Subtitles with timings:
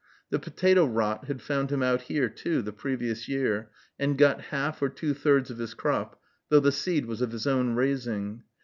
[0.31, 3.69] The potato rot had found him out here, too, the previous year,
[3.99, 7.45] and got half or two thirds of his crop, though the seed was of his
[7.45, 8.41] own raising.